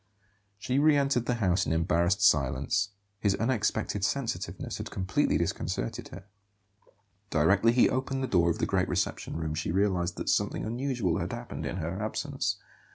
She 0.57 0.79
re 0.79 0.97
entered 0.97 1.27
the 1.27 1.35
house 1.35 1.67
in 1.67 1.71
embarrassed 1.73 2.23
silence; 2.23 2.89
his 3.19 3.35
unexpected 3.35 4.03
sensitiveness 4.03 4.79
had 4.79 4.89
completely 4.89 5.37
disconcerted 5.37 6.07
her. 6.07 6.23
Directly 7.29 7.71
he 7.71 7.87
opened 7.87 8.23
the 8.23 8.27
door 8.27 8.49
of 8.49 8.57
the 8.57 8.65
great 8.65 8.89
reception 8.89 9.35
room 9.37 9.53
she 9.53 9.71
realized 9.71 10.17
that 10.17 10.27
something 10.27 10.65
unusual 10.65 11.19
had 11.19 11.31
happened 11.33 11.67
in 11.67 11.75
her 11.75 12.01
absence. 12.01 12.57